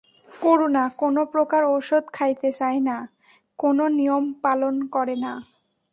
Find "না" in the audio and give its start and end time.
2.89-2.97, 5.25-5.33